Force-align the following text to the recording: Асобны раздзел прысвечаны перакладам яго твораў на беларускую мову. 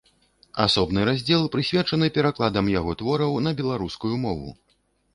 Асобны 0.63 1.03
раздзел 1.09 1.45
прысвечаны 1.57 2.09
перакладам 2.17 2.73
яго 2.79 2.99
твораў 3.05 3.39
на 3.49 3.57
беларускую 3.63 4.15
мову. 4.29 4.49